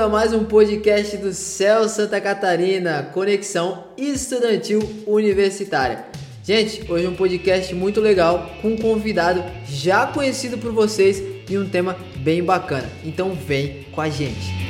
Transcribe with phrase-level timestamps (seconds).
[0.00, 6.06] Bem-vindo a mais um podcast do Céu Santa Catarina, Conexão Estudantil Universitária.
[6.42, 11.58] Gente, hoje é um podcast muito legal com um convidado já conhecido por vocês e
[11.58, 12.88] um tema bem bacana.
[13.04, 14.69] Então vem com a gente.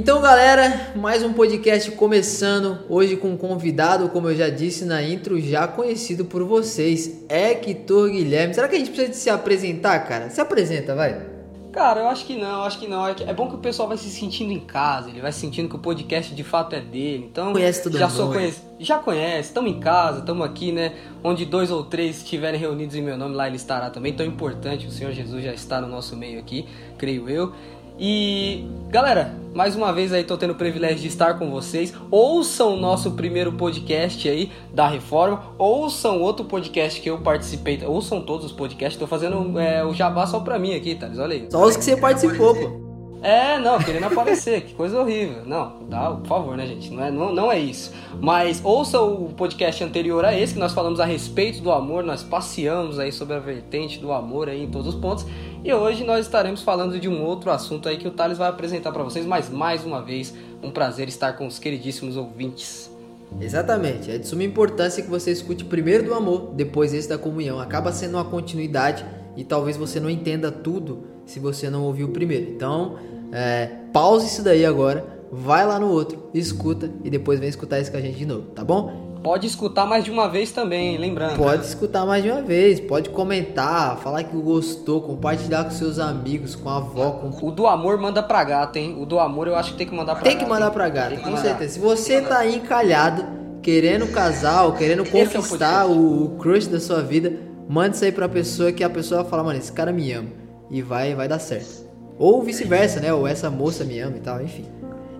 [0.00, 5.02] Então, galera, mais um podcast começando hoje com um convidado, como eu já disse na
[5.02, 8.54] intro, já conhecido por vocês, Hector Guilherme.
[8.54, 10.30] Será que a gente precisa de se apresentar, cara?
[10.30, 11.20] Se apresenta, vai.
[11.70, 13.06] Cara, eu acho que não, acho que não.
[13.06, 15.78] É bom que o pessoal vai se sentindo em casa, ele vai sentindo que o
[15.78, 17.28] podcast de fato é dele.
[17.30, 20.94] Então, conhece tudo já sou conhece, já conhece, estamos em casa, estamos aqui, né?
[21.22, 24.14] Onde dois ou três estiverem reunidos em meu nome, lá ele estará também.
[24.14, 27.52] Tão importante, o Senhor Jesus já está no nosso meio aqui, creio eu.
[28.02, 31.92] E galera, mais uma vez aí tô tendo o privilégio de estar com vocês.
[32.10, 38.22] Ouçam o nosso primeiro podcast aí da Reforma, ouçam outro podcast que eu participei, ouçam
[38.22, 38.98] todos os podcasts.
[38.98, 41.46] Tô fazendo é, o jabá só pra mim aqui, Thales, olha aí.
[41.50, 42.89] Só os que você participou, pô.
[43.22, 45.44] É, não, querendo aparecer, que coisa horrível.
[45.44, 46.90] Não, dá, por favor, né, gente?
[46.90, 47.92] Não é, não, não é isso.
[48.18, 52.22] Mas ouça o podcast anterior a esse, que nós falamos a respeito do amor, nós
[52.22, 55.26] passeamos aí sobre a vertente do amor aí em todos os pontos.
[55.62, 58.90] E hoje nós estaremos falando de um outro assunto aí que o Thales vai apresentar
[58.90, 62.90] para vocês, mas mais uma vez, um prazer estar com os queridíssimos ouvintes.
[63.38, 67.60] Exatamente, é de suma importância que você escute primeiro do amor, depois esse da comunhão.
[67.60, 69.04] Acaba sendo uma continuidade
[69.36, 72.50] e talvez você não entenda tudo se você não ouviu o primeiro.
[72.50, 72.96] Então,
[73.32, 77.90] é, pause isso daí agora, vai lá no outro, escuta e depois vem escutar isso
[77.90, 79.10] com a gente de novo, tá bom?
[79.22, 81.36] Pode escutar mais de uma vez também, lembrando.
[81.36, 86.54] Pode escutar mais de uma vez, pode comentar, falar que gostou, compartilhar com seus amigos,
[86.54, 87.10] com a avó.
[87.10, 87.46] Com...
[87.46, 88.96] O do amor manda pra gato, hein?
[88.98, 90.38] O do amor eu acho que tem que mandar pra tem gato.
[90.38, 91.74] Tem que mandar pra gato, com certeza.
[91.74, 93.22] Se você tá aí encalhado,
[93.62, 98.10] querendo casar ou querendo conquistar é o, o crush da sua vida, mande isso aí
[98.10, 100.28] pra pessoa que a pessoa vai falar, mano, esse cara me ama.
[100.68, 101.88] E vai, vai dar certo.
[102.18, 103.14] Ou vice-versa, né?
[103.14, 104.64] Ou essa moça me ama e tal, enfim.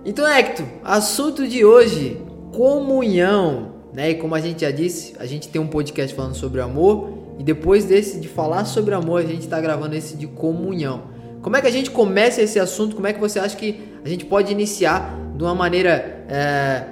[0.03, 2.21] Então, Hector, assunto de hoje:
[2.53, 3.71] comunhão.
[3.93, 4.11] Né?
[4.11, 7.43] E como a gente já disse, a gente tem um podcast falando sobre amor e
[7.43, 11.03] depois desse de falar sobre amor, a gente está gravando esse de comunhão.
[11.41, 12.95] Como é que a gente começa esse assunto?
[12.95, 16.83] Como é que você acha que a gente pode iniciar de uma maneira é,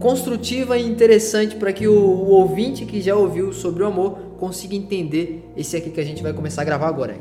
[0.00, 4.74] construtiva e interessante para que o, o, ouvinte que já ouviu sobre o amor consiga
[4.74, 7.16] entender esse aqui que a gente vai começar a gravar agora?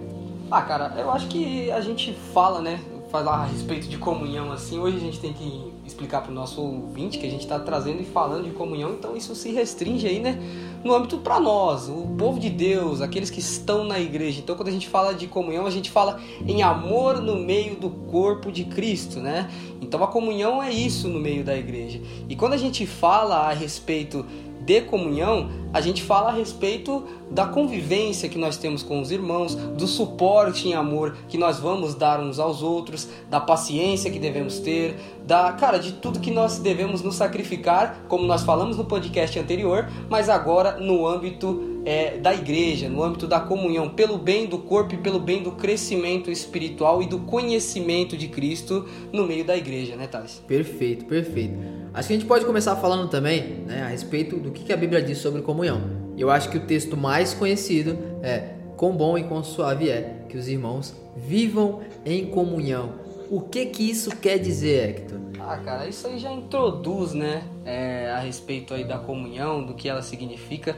[0.52, 2.80] Ah, cara, eu acho que a gente fala, né?
[3.12, 4.80] Falar a respeito de comunhão assim.
[4.80, 8.02] Hoje a gente tem que explicar para o nosso ouvinte que a gente está trazendo
[8.02, 10.40] e falando de comunhão, então isso se restringe aí, né,
[10.84, 14.42] no âmbito para nós, o povo de Deus, aqueles que estão na igreja.
[14.42, 17.90] Então, quando a gente fala de comunhão, a gente fala em amor no meio do
[17.90, 19.50] corpo de Cristo, né?
[19.82, 22.02] Então, a comunhão é isso no meio da igreja.
[22.28, 24.26] E quando a gente fala a respeito
[24.66, 29.56] de comunhão, a gente fala a respeito da convivência que nós temos com os irmãos,
[29.56, 34.60] do suporte em amor que nós vamos dar uns aos outros, da paciência que devemos
[34.60, 39.38] ter, da cara de tudo que nós devemos nos sacrificar, como nós falamos no podcast
[39.40, 44.60] anterior, mas agora no âmbito é, da igreja, no âmbito da comunhão, pelo bem do
[44.60, 49.58] corpo e pelo bem do crescimento espiritual e do conhecimento de Cristo no meio da
[49.58, 50.42] igreja, né, Thales?
[50.48, 51.83] Perfeito, perfeito.
[51.94, 55.00] Acho que a gente pode começar falando também né, a respeito do que a Bíblia
[55.00, 55.80] diz sobre comunhão.
[56.18, 60.36] Eu acho que o texto mais conhecido é quão bom e quão suave é que
[60.36, 62.94] os irmãos vivam em comunhão.
[63.30, 65.20] O que que isso quer dizer, Hector?
[65.40, 69.88] Ah, cara, isso aí já introduz, né, é, a respeito aí da comunhão, do que
[69.88, 70.76] ela significa.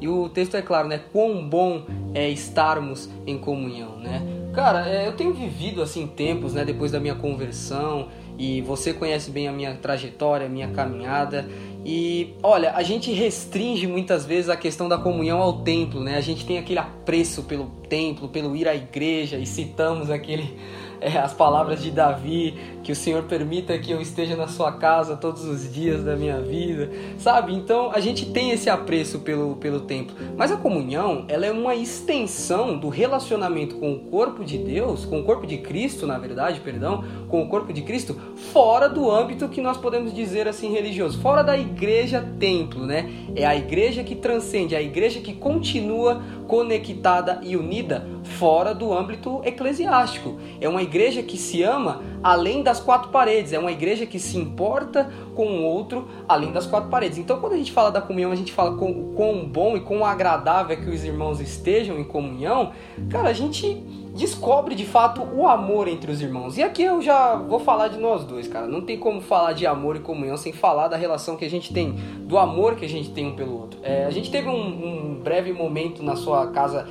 [0.00, 1.00] E o texto é claro, né?
[1.12, 1.84] Quão bom
[2.14, 4.22] é estarmos em comunhão, né?
[4.52, 6.64] Cara, é, eu tenho vivido assim tempos, né?
[6.64, 8.08] Depois da minha conversão
[8.38, 11.48] e você conhece bem a minha trajetória, a minha caminhada.
[11.84, 16.16] E olha, a gente restringe muitas vezes a questão da comunhão ao templo, né?
[16.16, 20.56] A gente tem aquele apreço pelo templo, pelo ir à igreja e citamos aquele
[21.00, 22.54] é, as palavras de Davi,
[22.88, 26.40] que o Senhor permita que eu esteja na sua casa todos os dias da minha
[26.40, 27.52] vida, sabe?
[27.52, 31.74] Então a gente tem esse apreço pelo, pelo templo, mas a comunhão ela é uma
[31.74, 36.60] extensão do relacionamento com o corpo de Deus, com o corpo de Cristo, na verdade,
[36.60, 38.18] perdão, com o corpo de Cristo,
[38.54, 43.12] fora do âmbito que nós podemos dizer assim religioso, fora da igreja templo, né?
[43.36, 48.08] É a igreja que transcende, é a igreja que continua conectada e unida
[48.38, 50.38] fora do âmbito eclesiástico.
[50.58, 54.36] É uma igreja que se ama além das quatro paredes, é uma igreja que se
[54.36, 57.18] importa com o outro além das quatro paredes.
[57.18, 60.04] Então, quando a gente fala da comunhão, a gente fala com quão bom e quão
[60.04, 62.72] agradável é que os irmãos estejam em comunhão,
[63.08, 63.82] cara, a gente
[64.18, 66.58] descobre de fato o amor entre os irmãos.
[66.58, 68.66] E aqui eu já vou falar de nós dois, cara.
[68.66, 71.72] Não tem como falar de amor e comunhão sem falar da relação que a gente
[71.72, 73.78] tem, do amor que a gente tem um pelo outro.
[73.82, 76.88] É, a gente teve um, um breve momento na sua casa,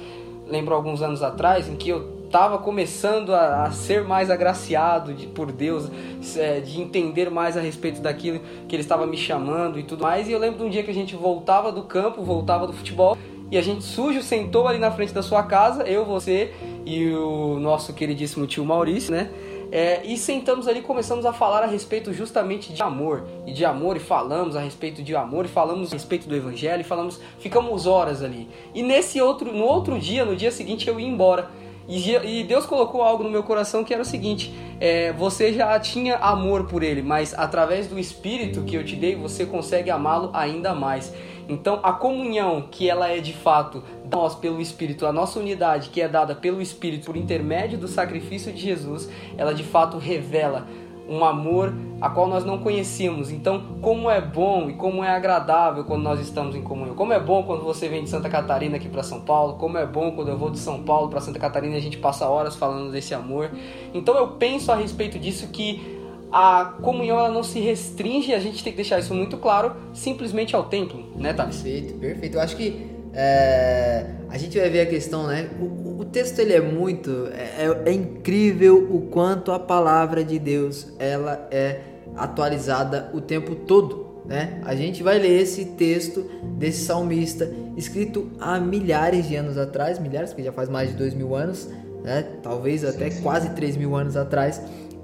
[0.47, 5.27] lembro alguns anos atrás, em que eu estava começando a, a, ser mais agraciado de,
[5.27, 5.89] por Deus,
[6.35, 10.27] é, de entender mais a respeito daquilo que Ele estava me chamando e tudo mais.
[10.27, 13.17] E eu lembro de um dia que a gente voltava do campo, voltava do futebol,
[13.49, 16.53] e a gente sujo sentou ali na frente da sua casa, eu, você
[16.85, 19.29] e o nosso queridíssimo tio Maurício, né?
[19.69, 23.97] É, e sentamos ali começamos a falar a respeito justamente de amor e de amor
[23.97, 27.85] e falamos a respeito de amor e falamos a respeito do evangelho e falamos ficamos
[27.85, 31.49] horas ali e nesse outro no outro dia no dia seguinte eu ia embora
[31.87, 36.17] e, Deus colocou algo no meu coração que era o seguinte: é, você já tinha
[36.17, 40.75] amor por Ele, mas através do Espírito que eu te dei, você consegue amá-lo ainda
[40.75, 41.13] mais.
[41.49, 43.81] Então, a comunhão que ela é de fato
[44.11, 48.51] nós pelo Espírito, a nossa unidade que é dada pelo Espírito por intermédio do sacrifício
[48.51, 50.67] de Jesus, ela de fato revela
[51.09, 53.31] um amor a qual nós não conhecíamos.
[53.31, 56.95] Então, como é bom e como é agradável quando nós estamos em comunhão.
[56.95, 59.85] Como é bom quando você vem de Santa Catarina aqui para São Paulo, como é
[59.85, 62.55] bom quando eu vou de São Paulo para Santa Catarina e a gente passa horas
[62.55, 63.51] falando desse amor.
[63.93, 65.97] Então, eu penso a respeito disso que
[66.31, 70.55] a comunhão ela não se restringe, a gente tem que deixar isso muito claro, simplesmente
[70.55, 71.61] ao templo, né, Thales?
[71.61, 72.35] Perfeito, perfeito.
[72.35, 75.49] Eu acho que é, a gente vai ver a questão, né?
[75.59, 80.37] O, o texto ele é muito, é, é, é, incrível o quanto a palavra de
[80.37, 81.79] Deus ela é
[82.15, 84.61] atualizada o tempo todo, né?
[84.63, 86.29] A gente vai ler esse texto
[86.59, 91.15] desse salmista escrito há milhares de anos atrás, milhares, porque já faz mais de dois
[91.15, 91.67] mil anos,
[92.03, 92.21] né?
[92.43, 94.61] Talvez até quase três mil anos atrás,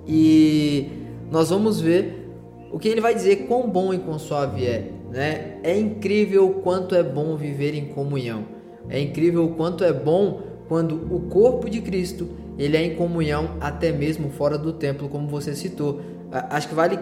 [0.08, 0.88] e
[1.32, 2.30] nós vamos ver
[2.72, 4.92] o que ele vai dizer quão bom e quão suave é.
[5.14, 5.60] Né?
[5.62, 8.46] É incrível o quanto é bom viver em comunhão.
[8.90, 12.28] É incrível o quanto é bom quando o corpo de Cristo
[12.58, 16.02] ele é em comunhão até mesmo fora do templo, como você citou.
[16.32, 16.98] Acho que vale,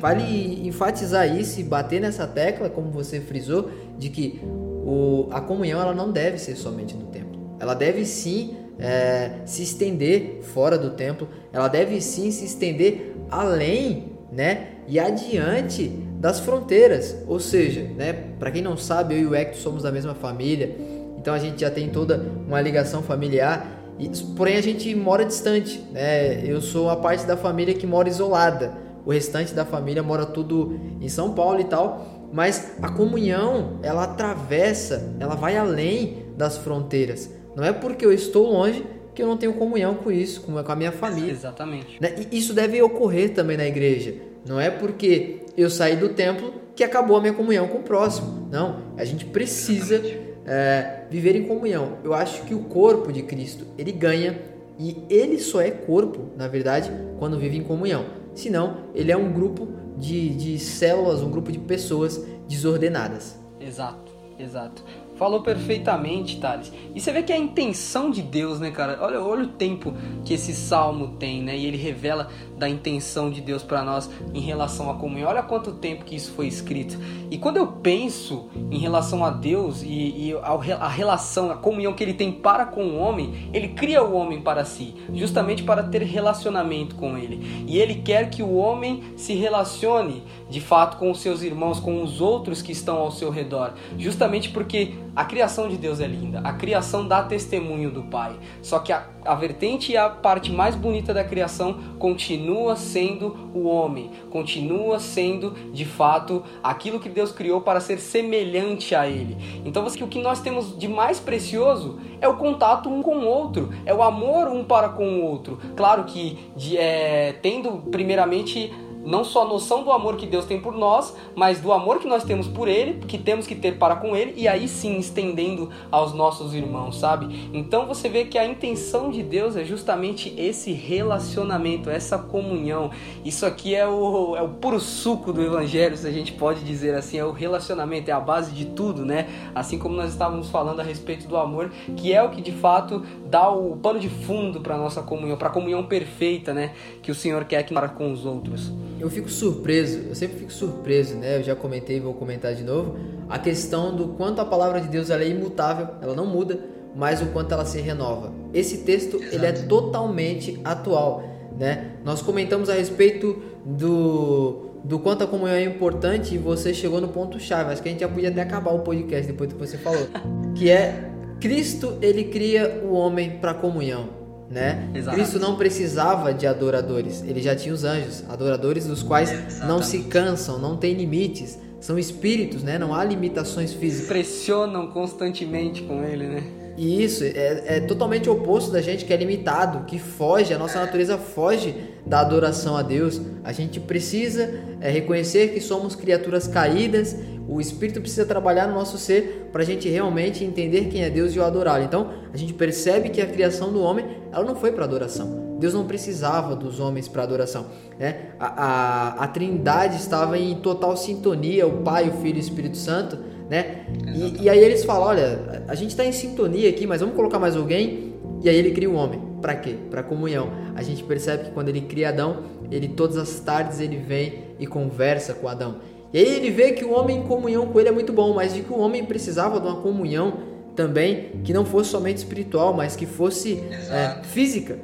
[0.00, 5.80] vale enfatizar isso e bater nessa tecla, como você frisou, de que o, a comunhão
[5.80, 7.56] ela não deve ser somente no templo.
[7.60, 14.18] Ela deve sim é, se estender fora do templo, ela deve sim se estender além
[14.32, 15.88] né, e adiante
[16.18, 17.16] das fronteiras.
[17.28, 20.74] Ou seja, né, para quem não sabe, eu e o Hector somos da mesma família,
[21.18, 22.16] então a gente já tem toda
[22.48, 23.80] uma ligação familiar.
[23.98, 25.80] E, porém, a gente mora distante.
[25.92, 26.44] Né?
[26.44, 28.72] Eu sou a parte da família que mora isolada.
[29.04, 32.28] O restante da família mora tudo em São Paulo e tal.
[32.32, 37.30] Mas a comunhão, ela atravessa, ela vai além das fronteiras.
[37.54, 40.76] Não é porque eu estou longe que eu não tenho comunhão com isso, com a
[40.76, 41.30] minha família.
[41.30, 42.00] Exatamente.
[42.00, 42.14] Né?
[42.30, 44.14] E isso deve ocorrer também na igreja.
[44.46, 48.48] Não é porque eu saí do templo que acabou a minha comunhão com o próximo.
[48.50, 50.02] Não, a gente precisa
[50.46, 51.98] é, viver em comunhão.
[52.02, 54.38] Eu acho que o corpo de Cristo ele ganha
[54.78, 58.06] e ele só é corpo, na verdade, quando vive em comunhão.
[58.34, 59.68] Senão, ele é um grupo
[59.98, 63.38] de, de células, um grupo de pessoas desordenadas.
[63.60, 64.82] Exato, exato.
[65.22, 66.72] Falou perfeitamente, Thales.
[66.92, 68.98] E você vê que é a intenção de Deus, né, cara?
[69.00, 71.56] Olha, olha o tempo que esse salmo tem, né?
[71.56, 72.28] E ele revela
[72.58, 75.28] da intenção de Deus para nós em relação à comunhão.
[75.28, 76.98] Olha quanto tempo que isso foi escrito.
[77.30, 82.02] E quando eu penso em relação a Deus e, e a, relação, a comunhão que
[82.02, 86.02] ele tem para com o homem, ele cria o homem para si, justamente para ter
[86.02, 87.64] relacionamento com ele.
[87.68, 92.02] E ele quer que o homem se relacione de fato com os seus irmãos, com
[92.02, 96.40] os outros que estão ao seu redor, justamente porque a criação de Deus é linda,
[96.44, 98.36] a criação dá testemunho do Pai.
[98.60, 103.66] Só que a, a vertente e a parte mais bonita da criação continua sendo o
[103.66, 109.38] homem, continua sendo de fato aquilo que Deus criou para ser semelhante a Ele.
[109.64, 113.72] Então, o que nós temos de mais precioso é o contato um com o outro,
[113.86, 115.58] é o amor um para com o outro.
[115.74, 118.70] Claro que de, é, tendo primeiramente
[119.04, 122.06] não só a noção do amor que Deus tem por nós, mas do amor que
[122.06, 125.70] nós temos por Ele, que temos que ter para com Ele, e aí sim estendendo
[125.90, 127.50] aos nossos irmãos, sabe?
[127.52, 132.90] Então você vê que a intenção de Deus é justamente esse relacionamento, essa comunhão.
[133.24, 136.94] Isso aqui é o, é o puro suco do Evangelho, se a gente pode dizer
[136.94, 139.28] assim, é o relacionamento, é a base de tudo, né?
[139.54, 143.02] Assim como nós estávamos falando a respeito do amor, que é o que de fato
[143.32, 146.72] dá o pano de fundo para nossa comunhão, para a comunhão perfeita, né?
[147.00, 148.70] Que o Senhor quer que para com os outros
[149.00, 151.38] eu fico surpreso, eu sempre fico surpreso, né?
[151.38, 152.94] Eu já comentei e vou comentar de novo.
[153.30, 156.60] A questão do quanto a palavra de Deus é imutável, ela não muda,
[156.94, 158.32] mas o quanto ela se renova.
[158.52, 161.24] Esse texto ele é totalmente atual.
[161.58, 161.92] né?
[162.04, 167.08] Nós comentamos a respeito do do quanto a comunhão é importante e você chegou no
[167.08, 167.72] ponto chave.
[167.72, 170.08] Acho que a gente já podia até acabar o podcast depois do que você falou,
[170.56, 171.11] que é
[171.42, 174.08] Cristo ele cria o homem para comunhão,
[174.48, 174.88] né?
[174.94, 175.16] Exato.
[175.16, 179.66] Cristo não precisava de adoradores, ele já tinha os anjos, adoradores dos quais Exatamente.
[179.66, 182.78] não se cansam, não tem limites, são espíritos, né?
[182.78, 184.06] Não há limitações físicas.
[184.06, 186.44] Pressionam constantemente com ele, né?
[186.76, 190.78] E isso é, é totalmente oposto da gente que é limitado, que foge, a nossa
[190.78, 191.74] natureza foge
[192.06, 193.20] da adoração a Deus.
[193.42, 194.48] A gente precisa
[194.80, 197.16] é, reconhecer que somos criaturas caídas,
[197.54, 201.34] o Espírito precisa trabalhar no nosso ser para a gente realmente entender quem é Deus
[201.34, 201.84] e o adorá-lo.
[201.84, 205.56] Então, a gente percebe que a criação do homem ela não foi para adoração.
[205.58, 207.66] Deus não precisava dos homens para adoração.
[207.98, 208.32] Né?
[208.38, 212.76] A, a, a Trindade estava em total sintonia, o Pai, o Filho e o Espírito
[212.76, 213.84] Santo né?
[214.06, 217.38] E, e, aí eles falam, olha, a gente está em sintonia aqui, mas vamos colocar
[217.38, 218.14] mais alguém.
[218.42, 219.20] E aí ele cria o homem.
[219.42, 219.76] Para quê?
[219.90, 220.50] Para comunhão.
[220.74, 224.66] A gente percebe que quando ele cria Adão, ele todas as tardes ele vem e
[224.66, 225.76] conversa com Adão.
[226.12, 228.54] E aí ele vê que o homem em comunhão com ele é muito bom, mas
[228.54, 230.34] de que o homem precisava de uma comunhão
[230.76, 234.78] também que não fosse somente espiritual, mas que fosse é, física.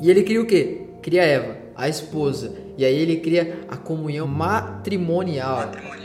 [0.00, 0.82] E ele cria o quê?
[1.02, 2.54] Cria Eva, a esposa.
[2.76, 5.58] E aí ele cria a comunhão matrimonial.
[5.58, 5.96] matrimonial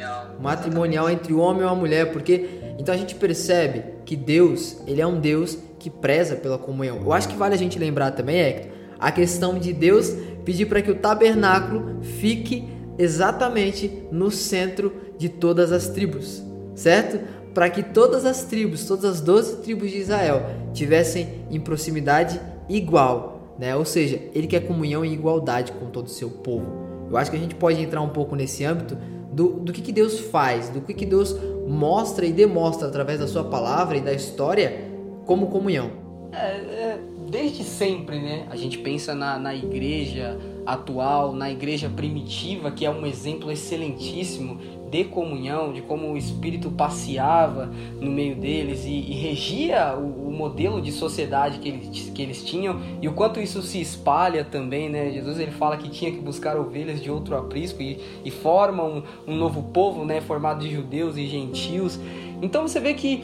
[0.41, 4.99] matrimonial entre o homem e a mulher, porque então a gente percebe que Deus, ele
[4.99, 6.99] é um Deus que preza pela comunhão.
[7.01, 10.81] Eu acho que vale a gente lembrar também, Hector, a questão de Deus pedir para
[10.81, 12.67] que o tabernáculo fique
[13.01, 16.43] exatamente no centro de todas as tribos,
[16.75, 17.19] certo?
[17.53, 22.39] Para que todas as tribos, todas as 12 tribos de Israel tivessem em proximidade
[22.69, 23.75] igual, né?
[23.75, 27.07] Ou seja, ele quer comunhão e igualdade com todo o seu povo.
[27.09, 28.95] Eu acho que a gente pode entrar um pouco nesse âmbito
[29.33, 31.35] do, do que, que Deus faz, do que, que Deus
[31.67, 34.91] mostra e demonstra através da sua palavra e da história
[35.25, 35.89] como comunhão.
[36.31, 38.45] É, é, desde sempre, né?
[38.49, 44.59] A gente pensa na, na igreja atual, na igreja primitiva, que é um exemplo excelentíssimo
[44.91, 50.31] de comunhão, de como o Espírito passeava no meio deles e, e regia o, o,
[50.31, 54.89] modelo de sociedade que eles, que eles tinham e o quanto isso se espalha também,
[54.89, 55.09] né?
[55.11, 59.01] Jesus ele fala que tinha que buscar ovelhas de outro aprisco e, e forma um,
[59.25, 60.19] um novo povo, né?
[60.19, 61.97] Formado de judeus e gentios.
[62.41, 63.23] Então você vê que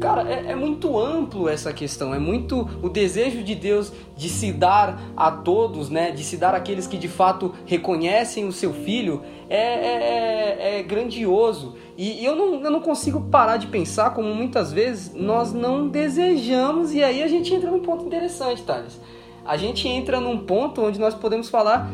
[0.00, 4.52] Cara, é, é, muito amplo essa questão, é muito o desejo de Deus de se
[4.52, 6.10] dar a todos, né?
[6.10, 10.82] De se dar àqueles que de fato reconhecem o seu filho, é, é, é, é
[10.82, 11.74] grandioso.
[11.96, 15.88] E, e eu, não, eu não consigo parar de pensar como muitas vezes nós não
[15.88, 19.00] desejamos, e aí a gente entra num ponto interessante, Thales.
[19.44, 21.90] A gente entra num ponto onde nós podemos falar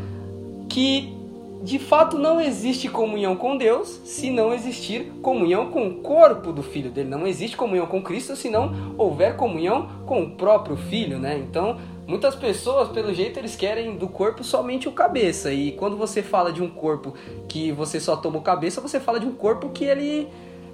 [0.68, 1.19] que
[1.62, 6.62] de fato não existe comunhão com Deus se não existir comunhão com o corpo do
[6.62, 7.08] filho dele.
[7.08, 11.38] Não existe comunhão com Cristo se não houver comunhão com o próprio filho, né?
[11.38, 15.52] Então, muitas pessoas, pelo jeito, eles querem do corpo somente o cabeça.
[15.52, 17.14] E quando você fala de um corpo
[17.46, 20.28] que você só toma o cabeça, você fala de um corpo que ele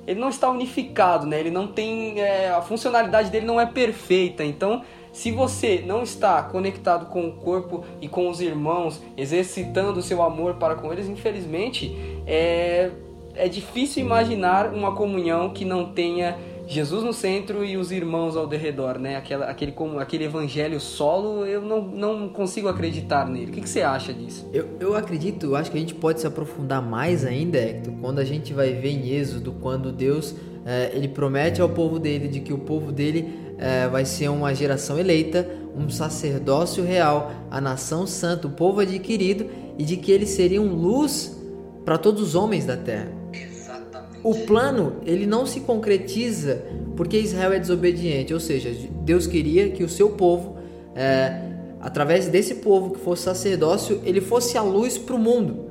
[0.06, 1.40] ele não está unificado, né?
[1.40, 4.44] Ele não tem é, a funcionalidade dele não é perfeita.
[4.44, 4.84] Então,
[5.16, 10.22] se você não está conectado com o corpo e com os irmãos, exercitando o seu
[10.22, 11.96] amor para com eles, infelizmente
[12.26, 12.90] é,
[13.34, 18.46] é difícil imaginar uma comunhão que não tenha Jesus no centro e os irmãos ao
[18.46, 19.16] derredor, né?
[19.16, 23.52] Aquela, aquele, como, aquele evangelho solo, eu não, não consigo acreditar nele.
[23.52, 24.46] O que, que você acha disso?
[24.52, 28.24] Eu, eu acredito, acho que a gente pode se aprofundar mais ainda, Hector, quando a
[28.24, 30.34] gente vai ver em Êxodo, quando Deus
[30.66, 34.54] é, ele promete ao povo dele de que o povo dele é, vai ser uma
[34.54, 39.46] geração eleita, um sacerdócio real, a nação santa, o povo adquirido,
[39.78, 41.36] e de que eles seriam luz
[41.84, 43.10] para todos os homens da terra.
[43.32, 44.20] Exatamente.
[44.22, 46.62] O plano ele não se concretiza
[46.96, 50.56] porque Israel é desobediente, ou seja, Deus queria que o seu povo,
[50.94, 51.42] é,
[51.80, 55.66] através desse povo que fosse sacerdócio, ele fosse a luz para o mundo.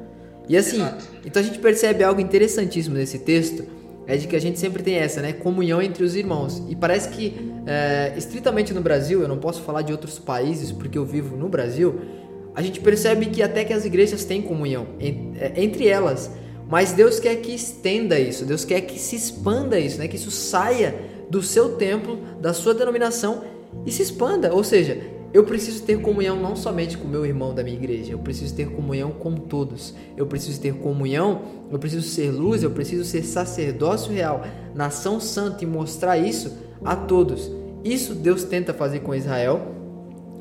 [0.48, 1.06] E assim, Exato.
[1.26, 3.66] então a gente percebe algo interessantíssimo nesse texto
[4.08, 5.34] é de que a gente sempre tem essa, né?
[5.34, 6.62] Comunhão entre os irmãos.
[6.70, 10.98] E parece que, é, estritamente no Brasil, eu não posso falar de outros países porque
[10.98, 12.00] eu vivo no Brasil,
[12.54, 16.32] a gente percebe que até que as igrejas têm comunhão é, entre elas.
[16.68, 20.08] Mas Deus quer que estenda isso, Deus quer que se expanda isso, né?
[20.08, 20.96] Que isso saia
[21.30, 23.44] do seu templo, da sua denominação
[23.86, 24.52] e se expanda.
[24.52, 25.00] Ou seja,
[25.32, 28.72] eu preciso ter comunhão não somente com meu irmão da minha igreja, eu preciso ter
[28.72, 29.94] comunhão com todos.
[30.18, 34.44] Eu preciso ter comunhão, eu preciso ser luz, eu preciso ser sacerdócio real,
[34.74, 37.52] nação santa e mostrar isso a todos.
[37.84, 39.74] Isso Deus tenta fazer com Israel.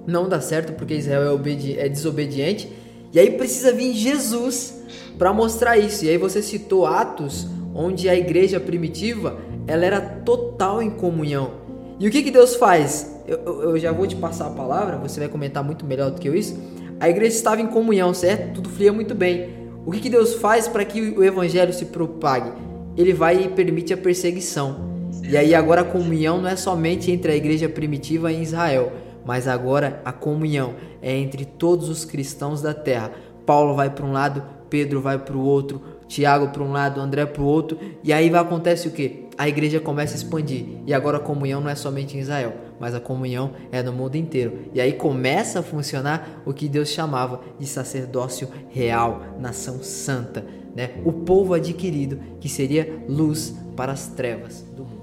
[0.07, 2.71] Não dá certo porque Israel é, é desobediente.
[3.13, 4.83] E aí precisa vir Jesus
[5.19, 6.05] para mostrar isso.
[6.05, 11.53] E aí você citou Atos, onde a igreja primitiva ela era total em comunhão.
[11.99, 13.23] E o que, que Deus faz?
[13.27, 16.21] Eu, eu, eu, já vou te passar a palavra, você vai comentar muito melhor do
[16.21, 16.59] que eu isso.
[17.01, 18.55] A igreja estava em comunhão, certo?
[18.55, 19.49] Tudo fluía muito bem.
[19.87, 22.51] O que, que Deus faz para que o evangelho se propague?
[22.97, 24.94] Ele vai e permite a perseguição.
[25.27, 28.93] E aí agora a comunhão não é somente entre a igreja primitiva em Israel,
[29.25, 33.11] mas agora a comunhão é entre todos os cristãos da terra.
[33.47, 37.25] Paulo vai para um lado, Pedro vai para o outro, Tiago para um lado, André
[37.27, 39.25] para o outro, e aí vai acontece o que?
[39.37, 40.67] A igreja começa a expandir.
[40.87, 44.17] E agora a comunhão não é somente em Israel, mas a comunhão é no mundo
[44.17, 44.67] inteiro.
[44.73, 50.45] E aí começa a funcionar o que Deus chamava de sacerdócio real, nação santa,
[50.77, 50.91] né?
[51.05, 54.94] O povo adquirido que seria luz para as trevas do mundo.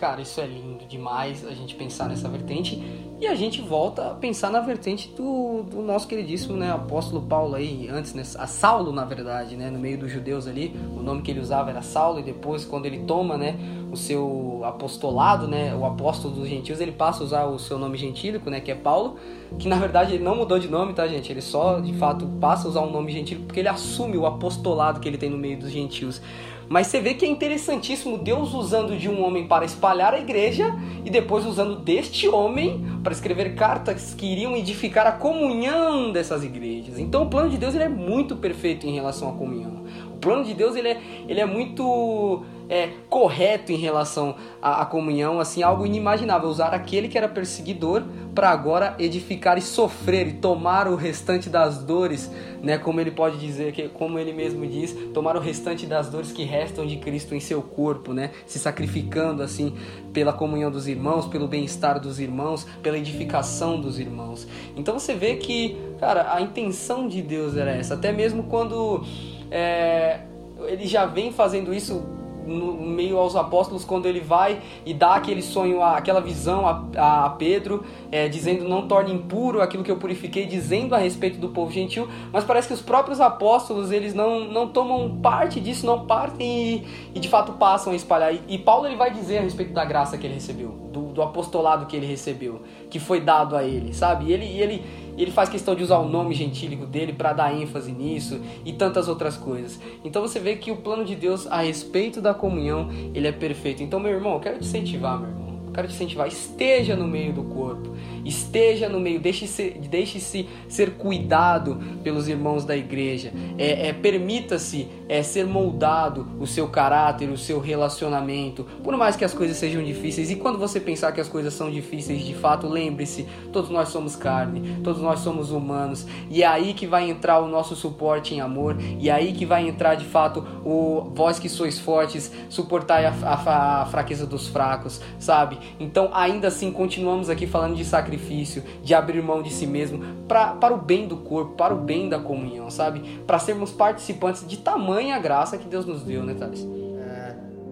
[0.00, 2.82] Cara, isso é lindo demais a gente pensar nessa vertente
[3.20, 7.54] e a gente volta a pensar na vertente do, do nosso queridíssimo né, apóstolo Paulo
[7.54, 11.20] aí, antes, né, a Saulo na verdade, né, no meio dos judeus ali, o nome
[11.20, 13.58] que ele usava era Saulo e depois quando ele toma, né,
[13.92, 17.98] o seu apostolado, né, o apóstolo dos gentios, ele passa a usar o seu nome
[17.98, 19.16] gentílico, né, que é Paulo,
[19.58, 21.30] que na verdade ele não mudou de nome, tá, gente?
[21.30, 24.98] Ele só, de fato, passa a usar um nome gentílico porque ele assume o apostolado
[24.98, 26.22] que ele tem no meio dos gentios.
[26.70, 30.72] Mas você vê que é interessantíssimo Deus usando de um homem para espalhar a igreja
[31.04, 36.96] e depois usando deste homem para escrever cartas que iriam edificar a comunhão dessas igrejas.
[36.96, 39.82] Então o plano de Deus ele é muito perfeito em relação à comunhão.
[40.14, 44.86] O plano de Deus ele é, ele é muito é, correto em relação à, à,
[44.86, 46.48] comunhão, assim, algo inimaginável.
[46.48, 51.78] Usar aquele que era perseguidor para agora edificar e sofrer e tomar o restante das
[51.78, 52.30] dores,
[52.62, 52.78] né?
[52.78, 56.44] Como ele pode dizer, que, como ele mesmo diz, tomar o restante das dores que
[56.44, 58.30] restam de Cristo em seu corpo, né?
[58.46, 59.74] Se sacrificando assim
[60.12, 64.46] pela comunhão dos irmãos, pelo bem-estar dos irmãos, pela edificação dos irmãos.
[64.76, 67.94] Então você vê que, cara, a intenção de Deus era essa.
[67.94, 69.04] Até mesmo quando
[69.50, 70.20] é,
[70.66, 75.42] ele já vem fazendo isso no meio aos apóstolos quando ele vai e dá aquele
[75.42, 80.46] sonho, aquela visão a, a Pedro, é, dizendo não torne impuro aquilo que eu purifiquei,
[80.46, 84.68] dizendo a respeito do povo gentil, mas parece que os próprios apóstolos eles não, não
[84.68, 88.34] tomam parte disso, não partem e, e de fato passam a espalhar.
[88.34, 91.22] E, e, Paulo ele vai dizer a respeito da graça que ele recebeu, do, do
[91.22, 94.26] apostolado que ele recebeu, que foi dado a ele, sabe?
[94.26, 94.84] E ele, ele
[95.22, 99.08] ele faz questão de usar o nome gentílico dele para dar ênfase nisso e tantas
[99.08, 99.80] outras coisas.
[100.04, 103.82] Então você vê que o plano de Deus a respeito da comunhão, ele é perfeito.
[103.82, 105.60] Então, meu irmão, eu quero te incentivar, meu irmão.
[105.66, 110.48] Eu quero te incentivar, esteja no meio do corpo esteja no meio, deixe-se deixe -se
[110.68, 117.28] ser cuidado pelos irmãos da igreja, é, é permita-se é, ser moldado o seu caráter,
[117.30, 120.30] o seu relacionamento, por mais que as coisas sejam difíceis.
[120.30, 124.14] E quando você pensar que as coisas são difíceis de fato, lembre-se: todos nós somos
[124.16, 128.40] carne, todos nós somos humanos, e é aí que vai entrar o nosso suporte em
[128.40, 133.06] amor, e é aí que vai entrar de fato o vós que sois fortes, suportai
[133.06, 135.58] a, a, a fraqueza dos fracos, sabe?
[135.78, 140.00] Então, ainda assim, continuamos aqui falando de sacrifício sacrifício, de abrir mão de si mesmo
[140.26, 143.20] pra, para o bem do corpo, para o bem da comunhão, sabe?
[143.26, 146.66] Para sermos participantes de tamanha graça que Deus nos deu, né, Thales?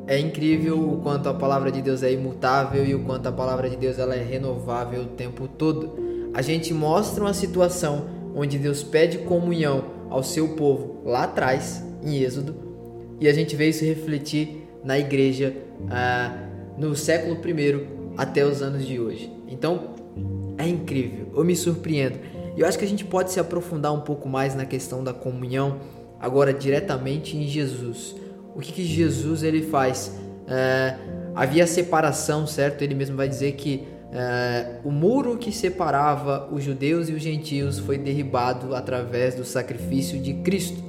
[0.06, 3.32] É, é incrível o quanto a palavra de Deus é imutável e o quanto a
[3.32, 5.96] palavra de Deus ela é renovável o tempo todo.
[6.32, 12.16] A gente mostra uma situação onde Deus pede comunhão ao seu povo lá atrás, em
[12.22, 12.54] Êxodo,
[13.20, 15.56] e a gente vê isso refletir na igreja
[15.90, 16.44] ah,
[16.78, 19.32] no século I até os anos de hoje.
[19.48, 19.94] Então,
[20.58, 22.18] é incrível, eu me surpreendo.
[22.56, 25.14] E eu acho que a gente pode se aprofundar um pouco mais na questão da
[25.14, 25.78] comunhão
[26.20, 28.16] agora diretamente em Jesus.
[28.54, 30.12] O que, que Jesus ele faz?
[30.48, 30.96] É,
[31.34, 32.82] havia separação, certo?
[32.82, 37.78] Ele mesmo vai dizer que é, o muro que separava os judeus e os gentios
[37.78, 40.82] foi derribado através do sacrifício de Cristo.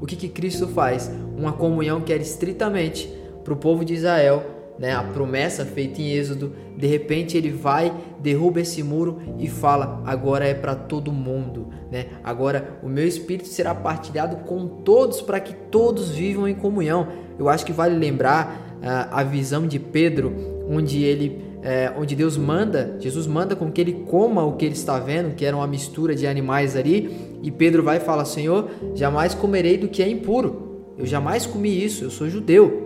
[0.00, 1.10] O que, que Cristo faz?
[1.36, 3.08] Uma comunhão que era estritamente
[3.44, 7.92] para o povo de Israel né, a promessa feita em Êxodo, de repente ele vai,
[8.20, 12.06] derruba esse muro e fala: agora é para todo mundo, né?
[12.22, 17.08] Agora o meu espírito será partilhado com todos para que todos vivam em comunhão.
[17.38, 20.34] Eu acho que vale lembrar uh, a visão de Pedro,
[20.68, 24.74] onde ele é, onde Deus manda, Jesus manda com que ele coma o que ele
[24.74, 28.68] está vendo, que era uma mistura de animais ali, e Pedro vai e fala: Senhor,
[28.94, 30.92] jamais comerei do que é impuro.
[30.98, 32.82] Eu jamais comi isso, eu sou judeu.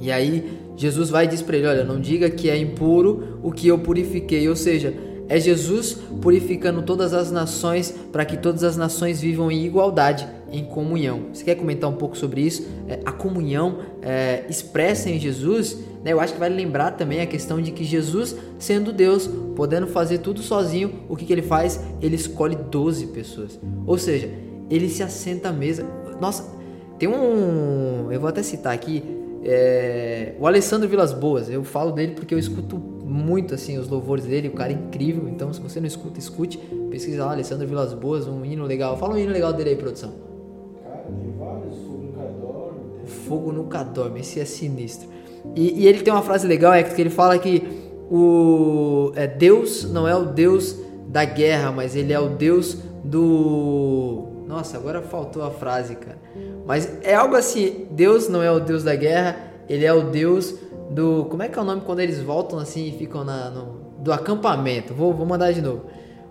[0.00, 3.52] E aí Jesus vai e diz para ele: Olha, não diga que é impuro o
[3.52, 4.48] que eu purifiquei.
[4.48, 4.94] Ou seja,
[5.28, 10.64] é Jesus purificando todas as nações para que todas as nações vivam em igualdade, em
[10.64, 11.24] comunhão.
[11.34, 12.66] Você quer comentar um pouco sobre isso?
[12.88, 17.26] É, a comunhão é, expressa em Jesus, né, eu acho que vale lembrar também a
[17.26, 21.78] questão de que Jesus, sendo Deus, podendo fazer tudo sozinho, o que, que ele faz?
[22.00, 23.60] Ele escolhe 12 pessoas.
[23.86, 24.30] Ou seja,
[24.70, 25.86] ele se assenta à mesa.
[26.18, 26.58] Nossa,
[26.98, 28.10] tem um.
[28.10, 32.38] Eu vou até citar aqui É, o Alessandro Vilas Boas, eu falo dele porque eu
[32.38, 35.28] escuto muito assim os louvores dele, o cara é incrível.
[35.28, 36.58] Então, se você não escuta, escute.
[36.90, 38.96] Pesquisa lá, Alessandro Vilas Boas, um hino legal.
[38.96, 40.12] Fala um hino legal dele aí, produção.
[40.82, 43.06] Cara, tem vários, Fogo Nunca Dorme.
[43.06, 45.08] Fogo Nunca Dorme, esse é sinistro.
[45.56, 47.62] E, e, ele tem uma frase legal, é que ele fala que
[48.10, 50.76] o é, Deus não é o Deus
[51.08, 54.44] da guerra, mas ele é o Deus do.
[54.46, 56.18] Nossa, agora faltou a frase, cara.
[56.66, 59.36] Mas é algo assim: Deus não é o Deus da guerra,
[59.68, 60.54] ele é o Deus
[60.90, 61.26] do.
[61.26, 64.12] Como é que é o nome quando eles voltam assim e ficam na, no, do
[64.12, 64.94] acampamento?
[64.94, 65.86] Vou, vou mandar de novo.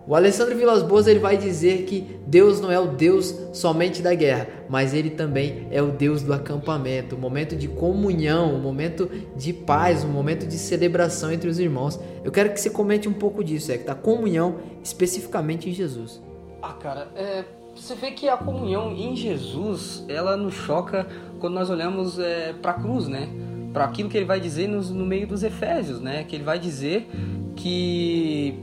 [0.09, 4.11] O Alessandro Vilas Boas ele vai dizer que Deus não é o Deus somente da
[4.15, 9.07] guerra, mas ele também é o Deus do acampamento, o momento de comunhão, o momento
[9.35, 11.99] de paz, o momento de celebração entre os irmãos.
[12.23, 16.19] Eu quero que você comente um pouco disso, é que da comunhão especificamente em Jesus.
[16.59, 17.45] Ah, cara, é,
[17.81, 21.07] você vê que a comunhão em Jesus, ela nos choca
[21.39, 23.29] quando nós olhamos é, para a cruz, né?
[23.73, 26.23] Para aquilo que ele vai dizer no meio dos Efésios, né?
[26.23, 27.09] Que ele vai dizer
[27.55, 28.59] que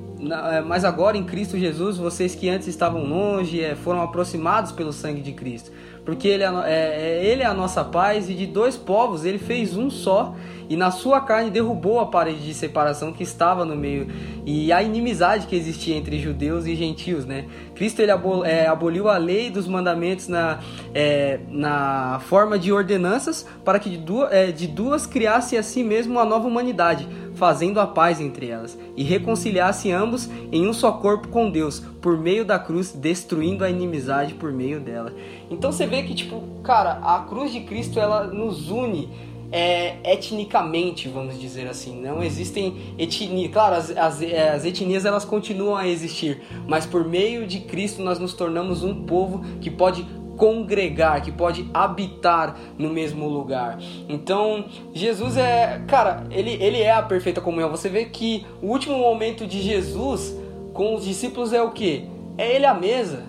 [0.52, 4.92] é, mas agora em Cristo Jesus, vocês que antes estavam longe é, foram aproximados pelo
[4.92, 5.70] sangue de Cristo.
[6.06, 9.76] Porque ele é, é, ele é a nossa paz e de dois povos ele fez
[9.76, 10.36] um só
[10.68, 14.08] e na sua carne derrubou a parede de separação que estava no meio
[14.44, 17.46] e a inimizade que existia entre judeus e gentios, né?
[17.74, 18.12] Cristo ele
[18.44, 20.60] é, aboliu a lei dos mandamentos na,
[20.94, 25.82] é, na forma de ordenanças para que de duas, é, de duas criasse a si
[25.82, 30.92] mesmo uma nova humanidade, fazendo a paz entre elas e reconciliasse ambos em um só
[30.92, 35.12] corpo com Deus por meio da cruz, destruindo a inimizade por meio dela.
[35.50, 39.08] Então você vê que tipo, cara, a cruz de Cristo ela nos une
[39.52, 42.00] é, etnicamente, vamos dizer assim.
[42.00, 43.52] Não existem etnias.
[43.52, 48.02] Claro, as, as, é, as, etnias elas continuam a existir, mas por meio de Cristo
[48.02, 50.04] nós nos tornamos um povo que pode
[50.36, 53.78] congregar, que pode habitar no mesmo lugar.
[54.08, 57.70] Então, Jesus é, cara, ele, ele é a perfeita comunhão.
[57.70, 60.36] Você vê que o último momento de Jesus
[60.72, 62.04] com os discípulos é o que?
[62.36, 63.24] É ele à mesa,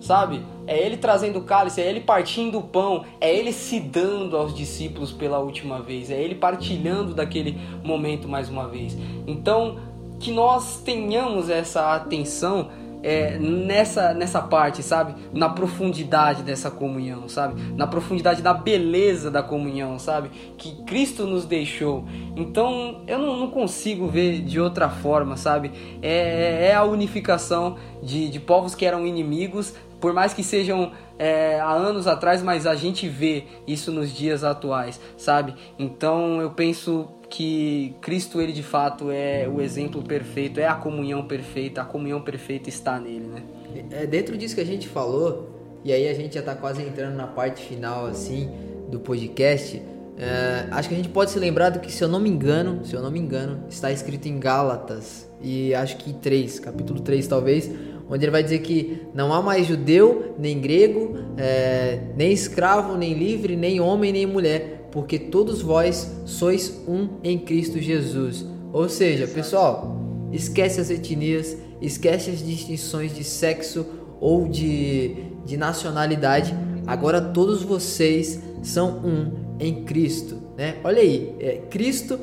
[0.00, 0.40] sabe?
[0.66, 4.52] é ele trazendo o cálice, é ele partindo o pão, é ele se dando aos
[4.52, 8.96] discípulos pela última vez, é ele partilhando daquele momento mais uma vez.
[9.26, 9.78] Então,
[10.18, 12.68] que nós tenhamos essa atenção
[13.02, 15.14] é, nessa, nessa parte, sabe?
[15.32, 17.60] Na profundidade dessa comunhão, sabe?
[17.76, 20.30] Na profundidade da beleza da comunhão, sabe?
[20.56, 22.04] Que Cristo nos deixou.
[22.36, 25.72] Então eu não, não consigo ver de outra forma, sabe?
[26.02, 31.58] É, é a unificação de, de povos que eram inimigos por mais que sejam é,
[31.58, 35.54] há anos atrás, mas a gente vê isso nos dias atuais, sabe?
[35.78, 41.26] Então eu penso que Cristo, ele de fato é o exemplo perfeito, é a comunhão
[41.26, 43.42] perfeita, a comunhão perfeita está nele, né?
[43.90, 47.14] É dentro disso que a gente falou, e aí a gente já está quase entrando
[47.14, 48.50] na parte final, assim,
[48.90, 49.82] do podcast.
[50.18, 52.84] É, acho que a gente pode se lembrar do que, se eu não me engano,
[52.84, 57.26] se eu não me engano, está escrito em Gálatas, e acho que 3, capítulo 3
[57.28, 57.70] talvez,
[58.08, 63.12] onde ele vai dizer que não há mais judeu, nem grego, é, nem escravo, nem
[63.12, 68.44] livre, nem homem, nem mulher, porque todos vós sois um em Cristo Jesus.
[68.72, 69.96] Ou seja, pessoal,
[70.32, 73.86] esquece as etnias, esquece as distinções de sexo
[74.20, 76.54] ou de, de nacionalidade.
[76.86, 80.76] Agora todos vocês são um em Cristo, né?
[80.84, 82.18] Olha aí, é, Cristo,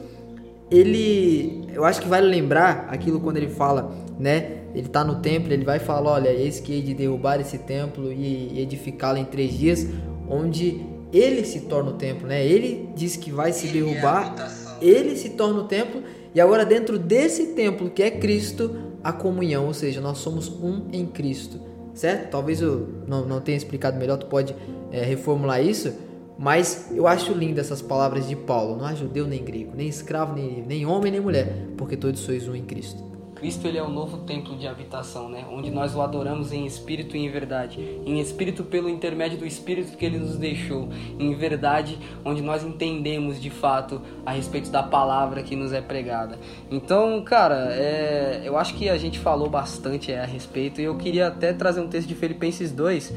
[0.69, 4.63] ele, eu acho que vale lembrar aquilo quando ele fala, né?
[4.73, 8.11] ele está no templo, ele vai falar, olha, esse que hei de derrubar esse templo
[8.11, 9.87] e edificá-lo em três dias,
[10.27, 10.81] onde
[11.13, 12.43] ele se torna o templo, né?
[12.43, 14.35] Ele diz que vai se derrubar,
[14.81, 16.01] ele se torna o templo
[16.33, 20.87] e agora dentro desse templo que é Cristo, a comunhão, ou seja, nós somos um
[20.91, 21.59] em Cristo,
[21.93, 22.31] certo?
[22.31, 24.55] Talvez eu não, não tenha explicado melhor, tu pode
[24.91, 25.93] é, reformular isso,
[26.37, 30.33] mas eu acho lindo essas palavras de Paulo, não há judeu nem grego, nem escravo,
[30.33, 33.12] nem, nem homem, nem mulher, porque todos sois um em Cristo.
[33.43, 35.45] Cristo ele é o novo templo de habitação, né?
[35.51, 37.77] Onde nós o adoramos em espírito e em verdade.
[38.05, 40.87] Em espírito pelo intermédio do espírito que ele nos deixou.
[41.19, 46.39] Em verdade, onde nós entendemos de fato a respeito da palavra que nos é pregada.
[46.71, 48.43] Então, cara, é...
[48.45, 51.81] eu acho que a gente falou bastante é, a respeito e eu queria até trazer
[51.81, 53.13] um texto de Filipenses 2.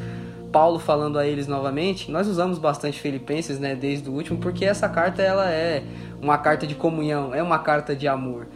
[0.51, 4.89] Paulo falando a eles novamente, nós usamos bastante Filipenses, né, desde o último, porque essa
[4.89, 5.85] carta ela é
[6.21, 8.47] uma carta de comunhão, é uma carta de amor.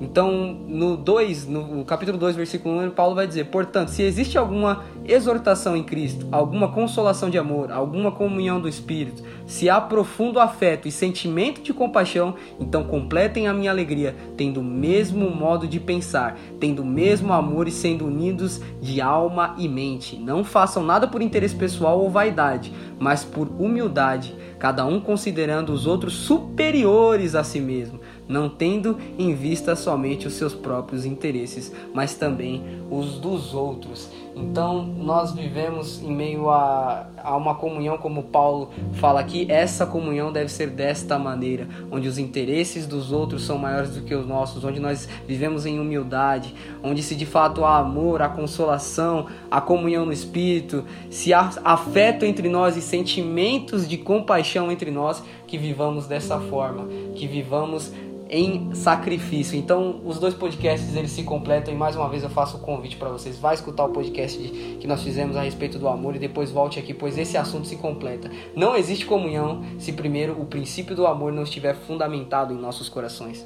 [0.00, 4.82] Então, no 2, no capítulo 2, versículo 1, Paulo vai dizer: Portanto, se existe alguma
[5.04, 10.88] exortação em Cristo, alguma consolação de amor, alguma comunhão do Espírito, se há profundo afeto
[10.88, 16.38] e sentimento de compaixão, então completem a minha alegria, tendo o mesmo modo de pensar,
[16.58, 20.16] tendo o mesmo amor e sendo unidos de alma e mente.
[20.16, 25.86] Não façam nada por interesse pessoal ou vaidade, mas por humildade, cada um considerando os
[25.86, 32.14] outros superiores a si mesmo não tendo em vista somente os seus próprios interesses, mas
[32.14, 34.08] também os dos outros.
[34.36, 40.32] Então, nós vivemos em meio a, a uma comunhão, como Paulo fala aqui, essa comunhão
[40.32, 44.64] deve ser desta maneira, onde os interesses dos outros são maiores do que os nossos,
[44.64, 50.06] onde nós vivemos em humildade, onde se de fato há amor, há consolação, há comunhão
[50.06, 56.06] no espírito, se há afeto entre nós e sentimentos de compaixão entre nós, que vivamos
[56.06, 57.92] dessa forma, que vivamos
[58.30, 59.58] em sacrifício.
[59.58, 62.96] Então, os dois podcasts eles se completam e mais uma vez eu faço o convite
[62.96, 63.36] para vocês.
[63.36, 64.38] Vai escutar o podcast
[64.80, 67.76] que nós fizemos a respeito do amor e depois volte aqui, pois esse assunto se
[67.76, 68.30] completa.
[68.54, 73.44] Não existe comunhão se primeiro o princípio do amor não estiver fundamentado em nossos corações.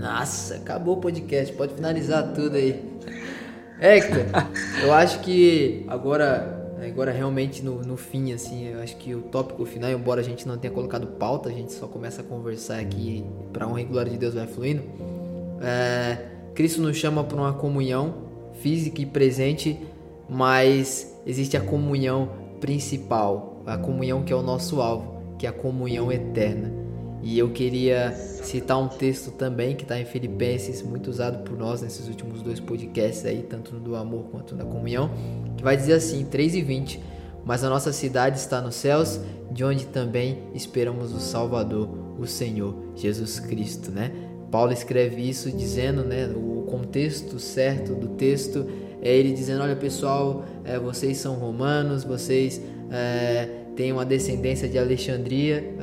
[0.00, 1.54] Nossa, acabou o podcast.
[1.54, 2.82] Pode finalizar tudo aí.
[3.80, 4.24] Hector,
[4.82, 9.64] eu acho que agora Agora, realmente, no, no fim, assim, eu acho que o tópico
[9.64, 13.24] final, embora a gente não tenha colocado pauta, a gente só começa a conversar aqui
[13.52, 14.82] para honra e glória de Deus vai fluindo.
[15.62, 16.18] É,
[16.54, 18.14] Cristo nos chama para uma comunhão
[18.60, 19.78] física e presente,
[20.28, 22.28] mas existe a comunhão
[22.60, 26.83] principal, a comunhão que é o nosso alvo, que é a comunhão eterna.
[27.24, 31.80] E eu queria citar um texto também que está em Filipenses, muito usado por nós
[31.80, 35.10] nesses últimos dois podcasts aí, tanto no do amor quanto na comunhão,
[35.56, 37.00] que vai dizer assim, 3 e 20,
[37.42, 39.18] mas a nossa cidade está nos céus,
[39.50, 44.12] de onde também esperamos o Salvador, o Senhor Jesus Cristo, né?
[44.50, 48.66] Paulo escreve isso dizendo, né, o contexto certo do texto
[49.00, 52.60] é ele dizendo, olha pessoal, é, vocês são romanos, vocês
[52.90, 55.74] é, tem uma descendência de Alexandria,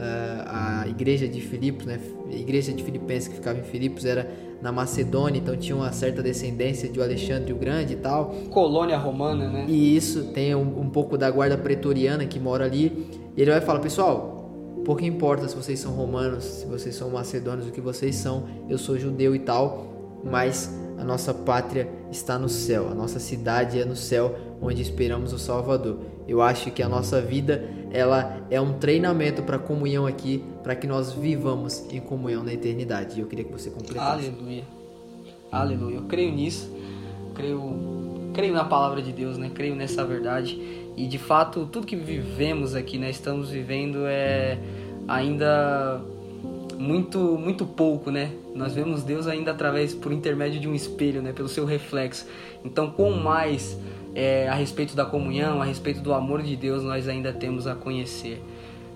[0.47, 1.99] a igreja de Filipos, né?
[2.29, 4.29] a igreja de Filipenses que ficava em Filipos era
[4.61, 8.33] na Macedônia, então tinha uma certa descendência de Alexandre o Grande e tal.
[8.51, 9.65] Colônia romana, né?
[9.67, 13.09] E isso, tem um, um pouco da guarda pretoriana que mora ali.
[13.35, 14.41] E ele vai falar, pessoal,
[14.85, 18.77] pouco importa se vocês são romanos, se vocês são macedônios, o que vocês são, eu
[18.77, 23.85] sou judeu e tal, mas a nossa pátria está no céu, a nossa cidade é
[23.85, 25.99] no céu, onde esperamos o Salvador.
[26.27, 30.87] Eu acho que a nossa vida ela é um treinamento para comunhão aqui, para que
[30.87, 33.17] nós vivamos em comunhão na eternidade.
[33.17, 34.27] E eu queria que você completasse.
[34.27, 34.63] Aleluia.
[35.51, 35.95] Aleluia.
[35.97, 36.71] Eu creio nisso.
[37.35, 39.51] Creio, creio na palavra de Deus, né?
[39.53, 40.81] Creio nessa verdade.
[40.95, 44.57] E de fato, tudo que vivemos aqui, né, estamos vivendo é
[45.07, 46.01] ainda
[46.77, 48.31] muito muito pouco, né?
[48.55, 52.25] Nós vemos Deus ainda através por intermédio de um espelho, né, pelo seu reflexo.
[52.63, 53.77] Então, com mais
[54.13, 57.75] é, a respeito da comunhão, a respeito do amor de Deus, nós ainda temos a
[57.75, 58.41] conhecer.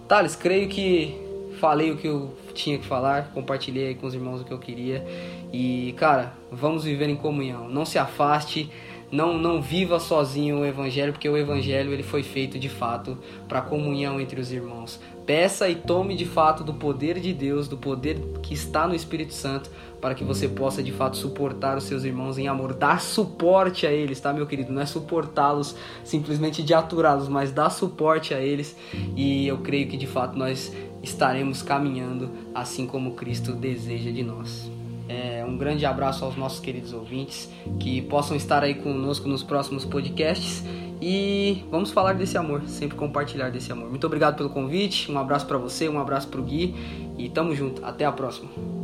[0.08, 1.20] Thales, creio que
[1.60, 5.06] falei o que eu tinha que falar, compartilhei com os irmãos o que eu queria.
[5.52, 7.70] E, cara, vamos viver em comunhão.
[7.70, 8.70] Não se afaste,
[9.16, 13.62] não não viva sozinho o evangelho, porque o evangelho ele foi feito de fato para
[13.62, 15.00] comunhão entre os irmãos.
[15.26, 19.34] Peça e tome de fato do poder de Deus, do poder que está no Espírito
[19.34, 23.88] Santo, para que você possa de fato suportar os seus irmãos em amor, dar suporte
[23.88, 24.72] a eles, tá, meu querido?
[24.72, 28.76] Não é suportá-los simplesmente de aturá-los, mas dar suporte a eles.
[29.16, 34.70] E eu creio que de fato nós estaremos caminhando assim como Cristo deseja de nós.
[35.08, 39.86] É, um grande abraço aos nossos queridos ouvintes que possam estar aí conosco nos próximos
[39.86, 40.64] podcasts
[41.02, 43.90] e vamos falar desse amor, sempre compartilhar desse amor.
[43.90, 46.74] Muito obrigado pelo convite, um abraço para você, um abraço para o Gui
[47.18, 47.86] e tamo junto.
[47.86, 48.75] Até a próxima.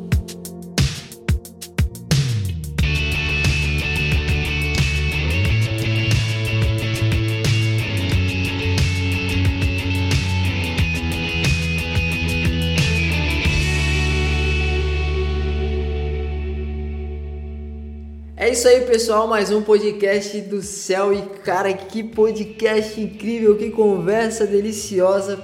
[18.51, 19.27] Isso aí, pessoal.
[19.29, 21.13] Mais um podcast do céu.
[21.13, 25.41] E cara, que podcast incrível, que conversa deliciosa.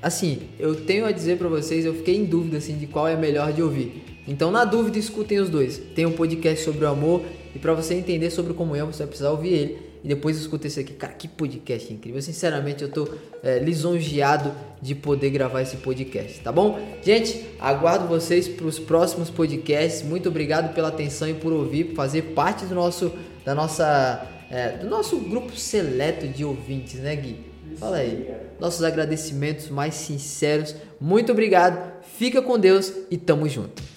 [0.00, 3.16] Assim, eu tenho a dizer para vocês, eu fiquei em dúvida assim de qual é
[3.16, 4.04] melhor de ouvir.
[4.28, 5.76] Então, na dúvida, escutem os dois.
[5.92, 9.30] Tem um podcast sobre o amor e para você entender sobre comunhão, você vai precisar
[9.32, 10.92] ouvir ele e depois escuta esse aqui.
[10.92, 12.22] Cara, que podcast incrível.
[12.22, 13.08] Sinceramente, eu tô
[13.42, 16.78] é, lisonjeado de poder gravar esse podcast, tá bom?
[17.02, 20.04] Gente, aguardo vocês para os próximos podcasts.
[20.04, 23.12] Muito obrigado pela atenção e por ouvir, por fazer parte do nosso,
[23.44, 27.40] da nossa, é, do nosso grupo seleto de ouvintes, né, Gui?
[27.76, 28.32] Fala aí.
[28.60, 30.72] Nossos agradecimentos mais sinceros.
[31.00, 32.00] Muito obrigado.
[32.16, 33.95] Fica com Deus e tamo junto.